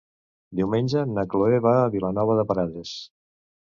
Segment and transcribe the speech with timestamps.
[0.59, 3.01] Diumenge na Chloé va a Vilanova de Prades.